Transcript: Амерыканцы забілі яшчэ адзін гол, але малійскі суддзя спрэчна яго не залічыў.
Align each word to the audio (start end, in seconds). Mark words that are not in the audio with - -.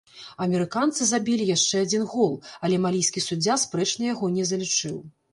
Амерыканцы 0.43 1.05
забілі 1.09 1.43
яшчэ 1.49 1.81
адзін 1.85 2.05
гол, 2.13 2.33
але 2.67 2.79
малійскі 2.85 3.23
суддзя 3.25 3.57
спрэчна 3.65 4.09
яго 4.13 4.31
не 4.39 4.47
залічыў. 4.53 4.97